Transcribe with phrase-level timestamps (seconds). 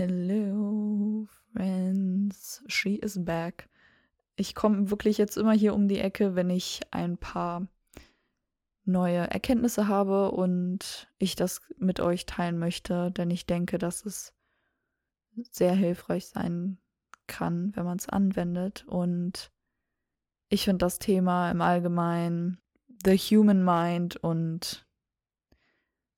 [0.00, 2.62] Hello, friends.
[2.68, 3.68] She is back.
[4.36, 7.66] Ich komme wirklich jetzt immer hier um die Ecke, wenn ich ein paar
[8.84, 14.32] neue Erkenntnisse habe und ich das mit euch teilen möchte, denn ich denke, dass es
[15.50, 16.78] sehr hilfreich sein
[17.26, 18.84] kann, wenn man es anwendet.
[18.86, 19.50] Und
[20.48, 22.60] ich finde das Thema im Allgemeinen,
[23.04, 24.86] the human mind und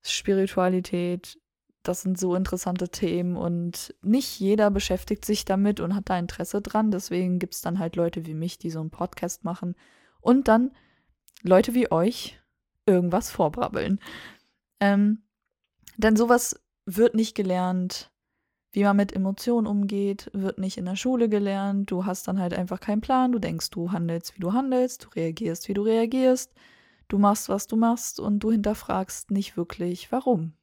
[0.03, 1.40] Spiritualität
[1.83, 6.61] das sind so interessante Themen und nicht jeder beschäftigt sich damit und hat da Interesse
[6.61, 6.91] dran.
[6.91, 9.75] Deswegen gibt es dann halt Leute wie mich, die so einen Podcast machen
[10.19, 10.71] und dann
[11.41, 12.39] Leute wie euch
[12.85, 13.99] irgendwas vorbrabbeln.
[14.79, 15.23] Ähm,
[15.97, 18.11] denn sowas wird nicht gelernt,
[18.71, 21.91] wie man mit Emotionen umgeht, wird nicht in der Schule gelernt.
[21.91, 23.31] Du hast dann halt einfach keinen Plan.
[23.31, 26.53] Du denkst, du handelst, wie du handelst, du reagierst, wie du reagierst.
[27.07, 30.53] Du machst, was du machst und du hinterfragst nicht wirklich, warum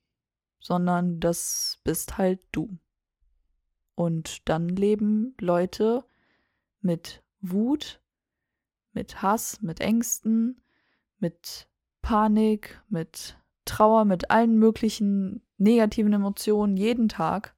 [0.60, 2.78] sondern das bist halt du.
[3.94, 6.04] Und dann leben Leute
[6.80, 8.00] mit Wut,
[8.92, 10.60] mit Hass, mit Ängsten,
[11.18, 11.68] mit
[12.02, 17.54] Panik, mit Trauer, mit allen möglichen negativen Emotionen jeden Tag.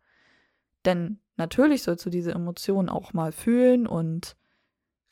[0.84, 4.36] Denn natürlich sollst du diese Emotionen auch mal fühlen und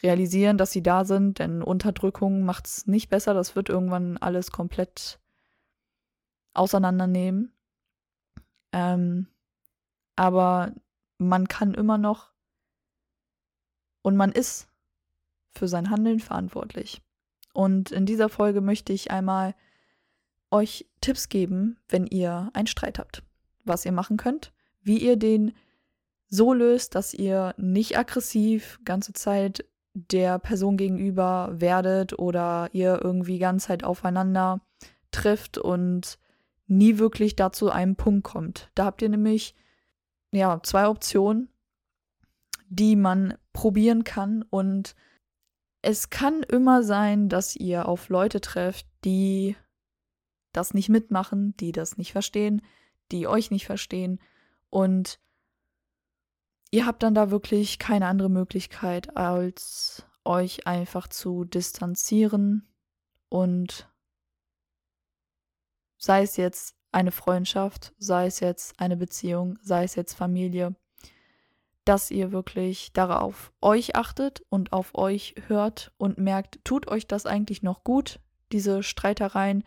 [0.02, 3.34] realisieren, dass sie da sind, denn Unterdrückung macht es nicht besser.
[3.34, 5.18] Das wird irgendwann alles komplett
[6.54, 7.52] auseinandernehmen.
[8.72, 9.26] Ähm,
[10.16, 10.72] aber
[11.18, 12.32] man kann immer noch
[14.02, 14.68] und man ist
[15.50, 17.02] für sein Handeln verantwortlich.
[17.52, 19.54] Und in dieser Folge möchte ich einmal
[20.50, 23.22] euch Tipps geben, wenn ihr einen Streit habt.
[23.64, 25.52] Was ihr machen könnt, wie ihr den
[26.28, 33.38] so löst, dass ihr nicht aggressiv ganze Zeit der Person gegenüber werdet oder ihr irgendwie
[33.38, 34.60] ganz Zeit aufeinander
[35.10, 36.18] trifft und
[36.68, 38.70] nie wirklich dazu einem Punkt kommt.
[38.74, 39.54] Da habt ihr nämlich
[40.30, 41.48] ja zwei Optionen,
[42.68, 44.94] die man probieren kann und
[45.80, 49.56] es kann immer sein, dass ihr auf Leute trefft, die
[50.52, 52.62] das nicht mitmachen, die das nicht verstehen,
[53.10, 54.20] die euch nicht verstehen
[54.70, 55.18] und
[56.70, 62.68] ihr habt dann da wirklich keine andere Möglichkeit, als euch einfach zu distanzieren
[63.30, 63.88] und
[65.98, 70.74] sei es jetzt eine Freundschaft, sei es jetzt eine Beziehung, sei es jetzt Familie,
[71.84, 77.26] dass ihr wirklich darauf euch achtet und auf euch hört und merkt, tut euch das
[77.26, 78.20] eigentlich noch gut,
[78.52, 79.64] diese Streitereien.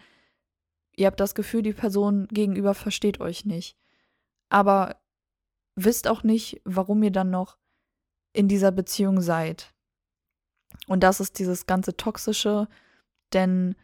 [0.95, 3.77] Ihr habt das Gefühl, die Person gegenüber versteht euch nicht.
[4.49, 4.97] Aber
[5.75, 7.57] wisst auch nicht, warum ihr dann noch
[8.33, 9.73] in dieser Beziehung seid.
[10.87, 12.67] Und das ist dieses ganze Toxische,
[13.33, 13.75] denn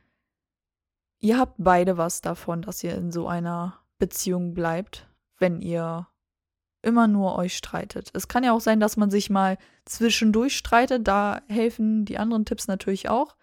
[1.20, 5.08] ihr habt beide was davon, dass ihr in so einer Beziehung bleibt,
[5.38, 6.08] wenn ihr
[6.82, 8.12] immer nur euch streitet.
[8.14, 11.08] Es kann ja auch sein, dass man sich mal zwischendurch streitet.
[11.08, 13.36] Da helfen die anderen Tipps natürlich auch,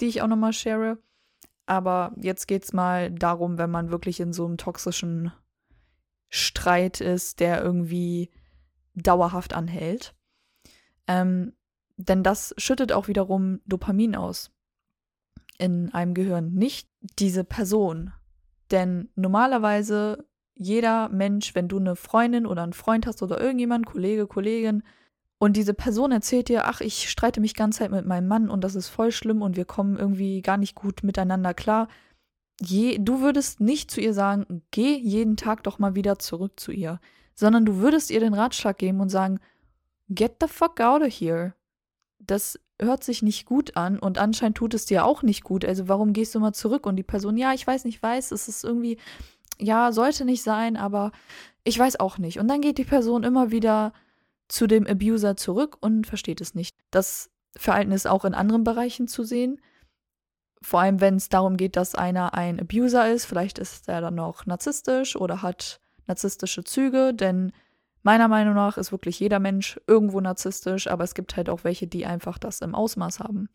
[0.00, 0.98] die ich auch nochmal share.
[1.66, 5.32] Aber jetzt geht es mal darum, wenn man wirklich in so einem toxischen
[6.30, 8.30] Streit ist, der irgendwie
[8.94, 10.14] dauerhaft anhält.
[11.06, 11.52] Ähm,
[11.96, 14.50] denn das schüttet auch wiederum Dopamin aus
[15.58, 18.12] in einem Gehirn, nicht diese Person.
[18.70, 24.26] Denn normalerweise jeder Mensch, wenn du eine Freundin oder einen Freund hast oder irgendjemand, Kollege,
[24.26, 24.82] Kollegin,
[25.38, 28.64] und diese Person erzählt dir, ach, ich streite mich ganz Zeit mit meinem Mann und
[28.64, 31.86] das ist voll schlimm und wir kommen irgendwie gar nicht gut miteinander klar.
[32.60, 36.72] Je, du würdest nicht zu ihr sagen, geh jeden Tag doch mal wieder zurück zu
[36.72, 37.00] ihr,
[37.36, 39.38] sondern du würdest ihr den Ratschlag geben und sagen,
[40.08, 41.54] get the fuck out of here.
[42.18, 45.64] Das hört sich nicht gut an und anscheinend tut es dir auch nicht gut.
[45.64, 46.86] Also warum gehst du mal zurück?
[46.86, 48.98] Und die Person, ja, ich weiß nicht, weiß, es ist irgendwie,
[49.58, 51.12] ja, sollte nicht sein, aber
[51.64, 52.38] ich weiß auch nicht.
[52.38, 53.92] Und dann geht die Person immer wieder
[54.48, 56.76] zu dem Abuser zurück und versteht es nicht.
[56.90, 59.60] Das Verhalten ist auch in anderen Bereichen zu sehen.
[60.62, 63.26] Vor allem, wenn es darum geht, dass einer ein Abuser ist.
[63.26, 67.52] Vielleicht ist er dann noch narzisstisch oder hat narzisstische Züge, denn
[68.08, 71.86] Meiner Meinung nach ist wirklich jeder Mensch irgendwo narzisstisch, aber es gibt halt auch welche,
[71.86, 73.50] die einfach das im Ausmaß haben.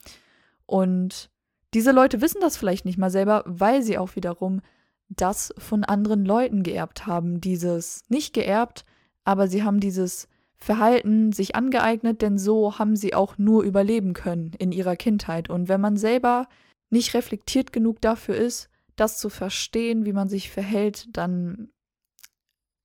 [0.67, 1.31] Und
[1.73, 4.61] diese Leute wissen das vielleicht nicht mal selber, weil sie auch wiederum
[5.09, 7.41] das von anderen Leuten geerbt haben.
[7.41, 8.85] Dieses nicht geerbt,
[9.23, 14.51] aber sie haben dieses Verhalten sich angeeignet, denn so haben sie auch nur überleben können
[14.59, 15.49] in ihrer Kindheit.
[15.49, 16.47] Und wenn man selber
[16.91, 21.69] nicht reflektiert genug dafür ist, das zu verstehen, wie man sich verhält, dann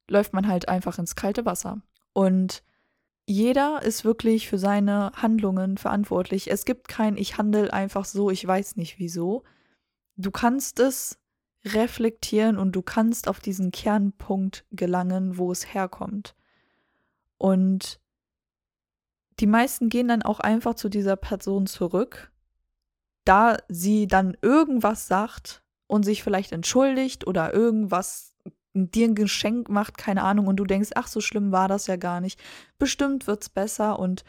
[0.08, 1.80] läuft man halt einfach ins kalte Wasser.
[2.12, 2.62] Und
[3.26, 6.50] jeder ist wirklich für seine Handlungen verantwortlich.
[6.50, 9.44] Es gibt kein Ich handle einfach so, ich weiß nicht wieso.
[10.16, 11.18] Du kannst es
[11.64, 16.34] reflektieren und du kannst auf diesen Kernpunkt gelangen, wo es herkommt.
[17.36, 18.00] Und
[19.40, 22.32] die meisten gehen dann auch einfach zu dieser Person zurück,
[23.24, 28.34] da sie dann irgendwas sagt und sich vielleicht entschuldigt oder irgendwas
[28.74, 31.96] dir ein Geschenk macht, keine Ahnung, und du denkst, ach, so schlimm war das ja
[31.96, 32.40] gar nicht.
[32.78, 33.98] Bestimmt wird's besser.
[33.98, 34.24] Und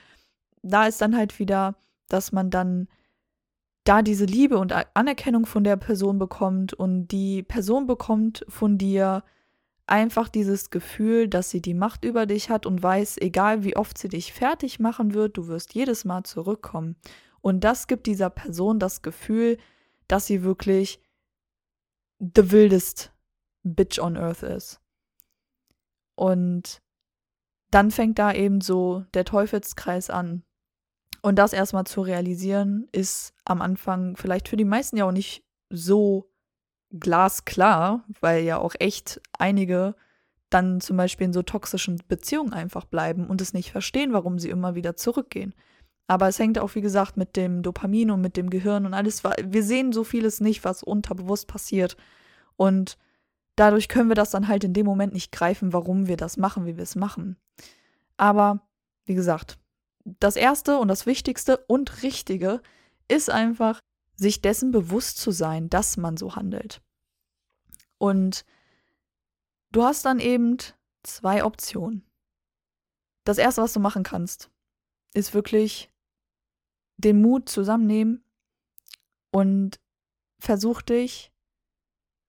[0.62, 1.75] da ist dann halt wieder,
[2.07, 2.88] dass man dann
[3.83, 9.24] da diese Liebe und Anerkennung von der Person bekommt und die Person bekommt von dir
[9.88, 13.97] einfach dieses Gefühl, dass sie die Macht über dich hat und weiß, egal wie oft
[13.97, 16.95] sie dich fertig machen wird, du wirst jedes Mal zurückkommen.
[17.41, 19.57] Und das gibt dieser Person das Gefühl,
[20.07, 21.01] dass sie wirklich
[22.19, 23.12] the wildest
[23.63, 24.79] Bitch on Earth ist.
[26.15, 26.81] Und
[27.71, 30.44] dann fängt da eben so der Teufelskreis an.
[31.21, 35.44] Und das erstmal zu realisieren, ist am Anfang vielleicht für die meisten ja auch nicht
[35.69, 36.31] so
[36.91, 39.95] glasklar, weil ja auch echt einige
[40.50, 44.50] dann zum Beispiel in so toxischen Beziehungen einfach bleiben und es nicht verstehen, warum sie
[44.50, 45.53] immer wieder zurückgehen.
[46.07, 49.23] Aber es hängt auch, wie gesagt, mit dem Dopamin und mit dem Gehirn und alles.
[49.23, 51.97] Wir sehen so vieles nicht, was unterbewusst passiert.
[52.55, 52.97] Und
[53.59, 56.65] dadurch können wir das dann halt in dem Moment nicht greifen, warum wir das machen,
[56.65, 57.38] wie wir es machen.
[58.17, 58.67] Aber,
[59.06, 59.59] wie gesagt,
[60.06, 62.61] das Erste und das Wichtigste und Richtige
[63.07, 63.79] ist einfach,
[64.15, 66.81] sich dessen bewusst zu sein, dass man so handelt.
[67.97, 68.45] Und
[69.71, 70.57] du hast dann eben
[71.03, 72.05] zwei Optionen.
[73.23, 74.50] Das Erste, was du machen kannst,
[75.13, 75.89] ist wirklich
[76.97, 78.23] den Mut zusammennehmen
[79.31, 79.79] und
[80.39, 81.31] versuch dich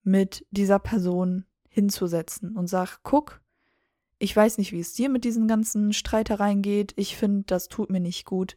[0.03, 3.41] mit dieser Person hinzusetzen und sag, guck,
[4.19, 6.93] ich weiß nicht, wie es dir mit diesen ganzen Streitereien geht.
[6.97, 8.57] Ich finde, das tut mir nicht gut.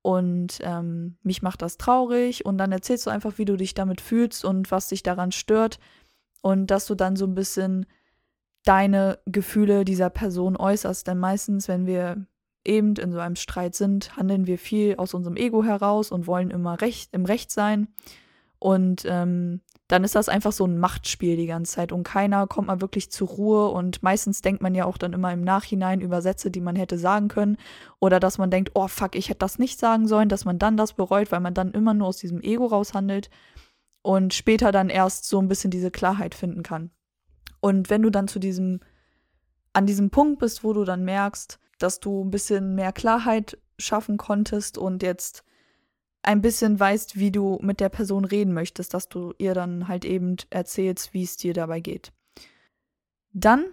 [0.00, 2.46] Und ähm, mich macht das traurig.
[2.46, 5.78] Und dann erzählst du einfach, wie du dich damit fühlst und was dich daran stört.
[6.40, 7.86] Und dass du dann so ein bisschen
[8.64, 11.06] deine Gefühle dieser Person äußerst.
[11.06, 12.26] Denn meistens, wenn wir
[12.64, 16.50] eben in so einem Streit sind, handeln wir viel aus unserem Ego heraus und wollen
[16.50, 17.88] immer recht, im Recht sein.
[18.62, 22.68] Und ähm, dann ist das einfach so ein Machtspiel die ganze Zeit und keiner kommt
[22.68, 26.22] mal wirklich zur Ruhe und meistens denkt man ja auch dann immer im Nachhinein über
[26.22, 27.56] Sätze, die man hätte sagen können
[27.98, 30.76] oder dass man denkt, oh fuck, ich hätte das nicht sagen sollen, dass man dann
[30.76, 33.30] das bereut, weil man dann immer nur aus diesem Ego raushandelt
[34.02, 36.92] und später dann erst so ein bisschen diese Klarheit finden kann.
[37.58, 38.78] Und wenn du dann zu diesem
[39.72, 44.18] an diesem Punkt bist, wo du dann merkst, dass du ein bisschen mehr Klarheit schaffen
[44.18, 45.42] konntest und jetzt
[46.22, 50.04] ein bisschen weißt, wie du mit der Person reden möchtest, dass du ihr dann halt
[50.04, 52.12] eben erzählst, wie es dir dabei geht.
[53.32, 53.64] Dann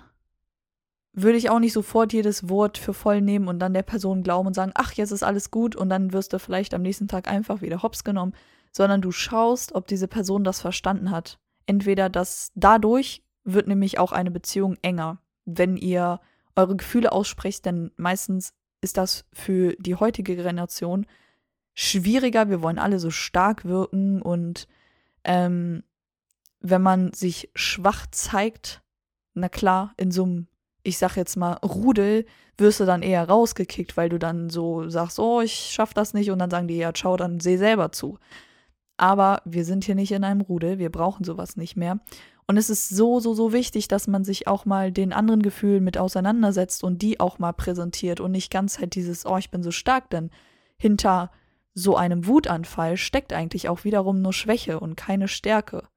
[1.13, 4.47] würde ich auch nicht sofort jedes Wort für voll nehmen und dann der Person glauben
[4.47, 7.27] und sagen, ach, jetzt ist alles gut und dann wirst du vielleicht am nächsten Tag
[7.27, 8.33] einfach wieder hops genommen,
[8.71, 11.39] sondern du schaust, ob diese Person das verstanden hat.
[11.65, 16.19] Entweder das dadurch wird nämlich auch eine Beziehung enger, wenn ihr
[16.55, 21.05] eure Gefühle aussprecht, denn meistens ist das für die heutige Generation
[21.79, 22.49] schwieriger.
[22.49, 24.67] Wir wollen alle so stark wirken und
[25.23, 25.83] ähm,
[26.59, 28.81] wenn man sich schwach zeigt,
[29.33, 30.47] na klar, in so einem,
[30.83, 32.25] ich sag jetzt mal, Rudel,
[32.57, 36.31] wirst du dann eher rausgekickt, weil du dann so sagst, oh, ich schaff das nicht
[36.31, 38.19] und dann sagen die, ja, ciao, dann seh selber zu.
[38.97, 42.01] Aber wir sind hier nicht in einem Rudel, wir brauchen sowas nicht mehr.
[42.45, 45.85] Und es ist so, so, so wichtig, dass man sich auch mal den anderen Gefühlen
[45.85, 49.63] mit auseinandersetzt und die auch mal präsentiert und nicht ganz halt dieses, oh, ich bin
[49.63, 50.29] so stark, denn
[50.77, 51.31] hinter
[51.73, 55.87] so einem Wutanfall steckt eigentlich auch wiederum nur Schwäche und keine Stärke.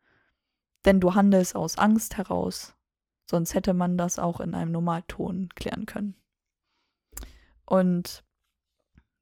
[0.85, 2.75] Denn du handelst aus Angst heraus,
[3.27, 6.15] sonst hätte man das auch in einem Normalton klären können.
[7.65, 8.25] Und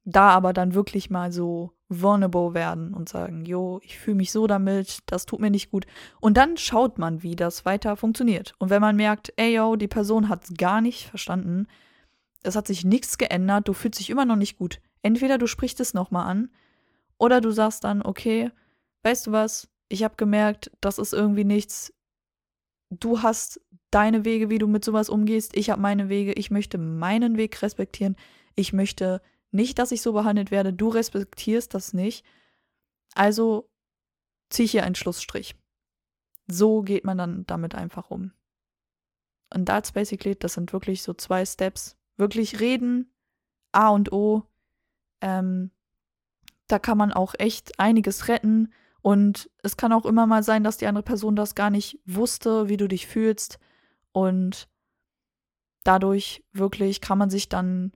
[0.03, 4.47] da aber dann wirklich mal so vulnerable werden und sagen, jo, ich fühle mich so
[4.47, 5.85] damit, das tut mir nicht gut.
[6.19, 8.55] Und dann schaut man, wie das weiter funktioniert.
[8.57, 11.67] Und wenn man merkt, ey, yo, die Person hat es gar nicht verstanden,
[12.43, 15.79] es hat sich nichts geändert, du fühlst dich immer noch nicht gut, Entweder du sprichst
[15.79, 16.49] es nochmal an
[17.17, 18.51] oder du sagst dann, okay,
[19.03, 21.93] weißt du was, ich habe gemerkt, das ist irgendwie nichts.
[22.89, 25.55] Du hast deine Wege, wie du mit sowas umgehst.
[25.55, 26.33] Ich habe meine Wege.
[26.33, 28.15] Ich möchte meinen Weg respektieren.
[28.55, 30.73] Ich möchte nicht, dass ich so behandelt werde.
[30.73, 32.25] Du respektierst das nicht.
[33.15, 33.69] Also
[34.49, 35.55] ziehe ich hier einen Schlussstrich.
[36.47, 38.31] So geht man dann damit einfach um.
[39.53, 41.97] Und that's basically, das sind wirklich so zwei Steps.
[42.17, 43.13] Wirklich reden,
[43.73, 44.43] A und O,
[45.21, 45.71] ähm,
[46.67, 48.73] da kann man auch echt einiges retten.
[49.01, 52.69] Und es kann auch immer mal sein, dass die andere Person das gar nicht wusste,
[52.69, 53.59] wie du dich fühlst.
[54.11, 54.67] Und
[55.83, 57.91] dadurch wirklich kann man sich dann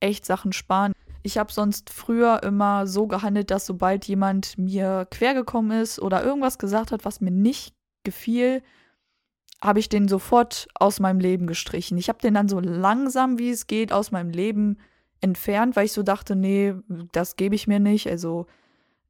[0.00, 0.92] echt Sachen sparen.
[1.22, 6.24] Ich habe sonst früher immer so gehandelt, dass sobald jemand mir quer gekommen ist oder
[6.24, 8.62] irgendwas gesagt hat, was mir nicht gefiel,
[9.62, 11.98] habe ich den sofort aus meinem Leben gestrichen.
[11.98, 14.78] Ich habe den dann so langsam, wie es geht, aus meinem Leben
[15.20, 16.74] entfernt, weil ich so dachte, nee,
[17.12, 18.08] das gebe ich mir nicht.
[18.08, 18.46] Also,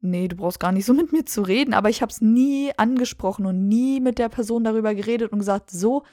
[0.00, 1.74] nee, du brauchst gar nicht so mit mir zu reden.
[1.74, 5.70] Aber ich habe es nie angesprochen und nie mit der Person darüber geredet und gesagt,
[5.70, 6.04] so,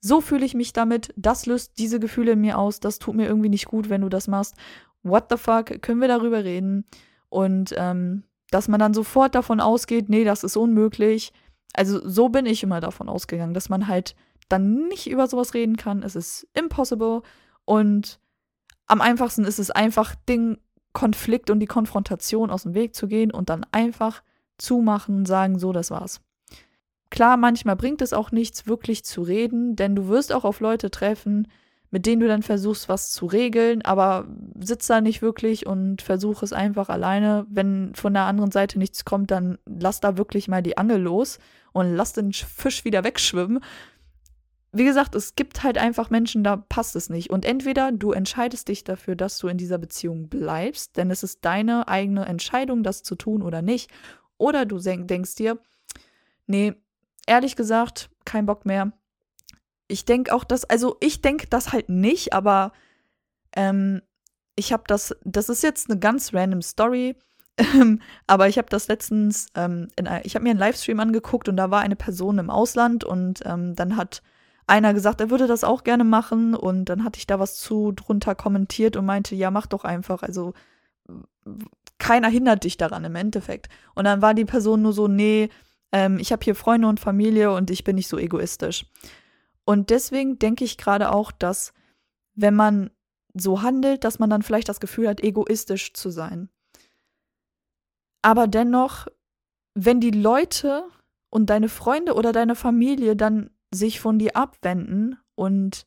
[0.00, 3.26] so fühle ich mich damit, das löst diese Gefühle in mir aus, das tut mir
[3.26, 4.54] irgendwie nicht gut, wenn du das machst.
[5.02, 6.84] What the fuck, können wir darüber reden?
[7.28, 11.32] Und ähm, dass man dann sofort davon ausgeht, nee, das ist unmöglich.
[11.74, 14.14] Also so bin ich immer davon ausgegangen, dass man halt
[14.48, 16.02] dann nicht über sowas reden kann.
[16.02, 17.22] Es ist impossible.
[17.64, 18.20] Und
[18.88, 20.58] am einfachsten ist es einfach, den
[20.92, 24.22] Konflikt und die Konfrontation aus dem Weg zu gehen und dann einfach
[24.56, 26.20] zumachen, sagen, so, das war's.
[27.10, 30.90] Klar, manchmal bringt es auch nichts, wirklich zu reden, denn du wirst auch auf Leute
[30.90, 31.48] treffen,
[31.90, 34.26] mit denen du dann versuchst, was zu regeln, aber
[34.60, 37.46] sitz da nicht wirklich und versuch es einfach alleine.
[37.48, 41.38] Wenn von der anderen Seite nichts kommt, dann lass da wirklich mal die Angel los
[41.72, 43.60] und lass den Fisch wieder wegschwimmen.
[44.70, 47.30] Wie gesagt, es gibt halt einfach Menschen, da passt es nicht.
[47.30, 51.44] Und entweder du entscheidest dich dafür, dass du in dieser Beziehung bleibst, denn es ist
[51.44, 53.90] deine eigene Entscheidung, das zu tun oder nicht.
[54.36, 55.58] Oder du denkst dir,
[56.46, 56.74] nee,
[57.26, 58.92] ehrlich gesagt, kein Bock mehr.
[59.88, 62.72] Ich denke auch, dass, also ich denke das halt nicht, aber
[63.56, 64.02] ähm,
[64.54, 67.16] ich habe das, das ist jetzt eine ganz random Story,
[68.26, 71.70] aber ich habe das letztens, ähm, in, ich habe mir einen Livestream angeguckt und da
[71.70, 74.22] war eine Person im Ausland und ähm, dann hat
[74.68, 77.92] einer gesagt, er würde das auch gerne machen und dann hatte ich da was zu
[77.92, 80.22] drunter kommentiert und meinte, ja, mach doch einfach.
[80.22, 80.52] Also
[81.98, 83.68] keiner hindert dich daran im Endeffekt.
[83.94, 85.48] Und dann war die Person nur so, nee,
[85.92, 88.86] ähm, ich habe hier Freunde und Familie und ich bin nicht so egoistisch.
[89.64, 91.72] Und deswegen denke ich gerade auch, dass
[92.34, 92.90] wenn man
[93.34, 96.48] so handelt, dass man dann vielleicht das Gefühl hat, egoistisch zu sein.
[98.22, 99.06] Aber dennoch,
[99.74, 100.84] wenn die Leute
[101.30, 105.86] und deine Freunde oder deine Familie dann sich von dir abwenden und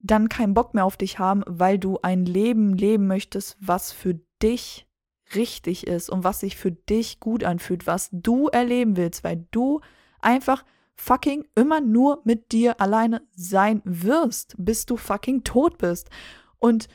[0.00, 4.20] dann keinen Bock mehr auf dich haben, weil du ein Leben leben möchtest, was für
[4.42, 4.88] dich
[5.34, 9.80] richtig ist und was sich für dich gut anfühlt, was du erleben willst, weil du
[10.20, 10.64] einfach
[10.94, 16.10] fucking immer nur mit dir alleine sein wirst, bis du fucking tot bist.
[16.58, 16.88] Und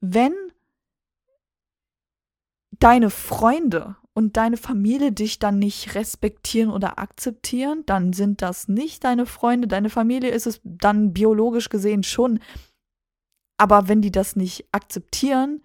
[0.00, 0.34] wenn
[2.70, 9.04] deine Freunde und deine Familie dich dann nicht respektieren oder akzeptieren, dann sind das nicht
[9.04, 9.68] deine Freunde.
[9.68, 12.38] Deine Familie ist es dann biologisch gesehen schon.
[13.56, 15.62] Aber wenn die das nicht akzeptieren,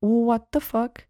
[0.00, 1.04] what the fuck?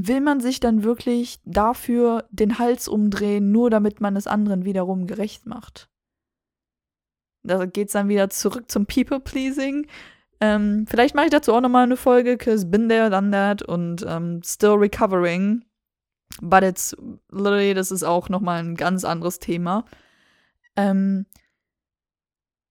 [0.00, 5.08] will man sich dann wirklich dafür den Hals umdrehen, nur damit man es anderen wiederum
[5.08, 5.90] gerecht macht?
[7.42, 9.88] Da geht es dann wieder zurück zum People-Pleasing.
[10.40, 14.04] Ähm, vielleicht mache ich dazu auch nochmal eine Folge, cause been there, done that und
[14.06, 15.64] ähm, still recovering.
[16.40, 16.96] But it's
[17.30, 19.84] literally, das ist auch nochmal ein ganz anderes Thema.
[20.76, 21.26] Ähm,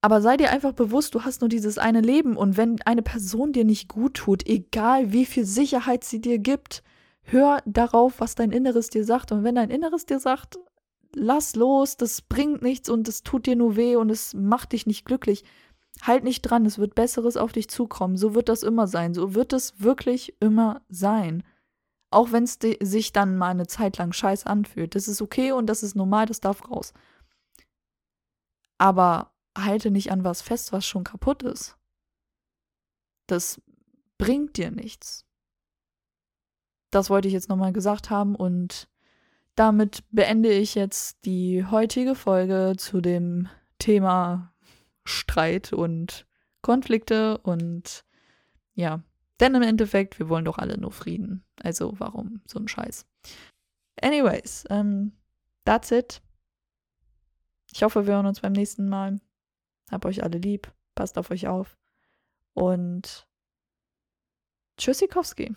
[0.01, 3.51] aber sei dir einfach bewusst, du hast nur dieses eine Leben und wenn eine Person
[3.51, 6.83] dir nicht gut tut, egal wie viel Sicherheit sie dir gibt,
[7.23, 9.31] hör darauf, was dein Inneres dir sagt.
[9.31, 10.57] Und wenn dein Inneres dir sagt,
[11.13, 14.85] lass los, das bringt nichts und es tut dir nur weh und es macht dich
[14.85, 15.43] nicht glücklich,
[16.01, 18.17] halt nicht dran, es wird Besseres auf dich zukommen.
[18.17, 19.13] So wird das immer sein.
[19.13, 21.43] So wird es wirklich immer sein.
[22.09, 24.95] Auch wenn es sich dann mal eine Zeit lang scheiß anfühlt.
[24.95, 26.93] Das ist okay und das ist normal, das darf raus.
[28.77, 31.75] Aber halte nicht an was fest, was schon kaputt ist.
[33.25, 33.61] Das
[34.17, 35.27] bringt dir nichts
[36.91, 38.87] das wollte ich jetzt nochmal gesagt haben und
[39.55, 43.47] damit beende ich jetzt die heutige Folge zu dem
[43.79, 44.53] Thema
[45.07, 46.27] Streit und
[46.61, 48.03] Konflikte und
[48.73, 49.01] ja,
[49.39, 51.43] denn im Endeffekt, wir wollen doch alle nur Frieden.
[51.61, 53.05] Also warum so ein Scheiß?
[54.01, 55.11] Anyways, um, ähm,
[55.65, 56.21] that's it.
[57.71, 59.19] Ich hoffe, wir hören uns beim nächsten Mal.
[59.91, 60.71] Hab euch alle lieb.
[60.95, 61.77] Passt auf euch auf.
[62.53, 63.27] Und
[64.77, 65.55] Tschüssikowski.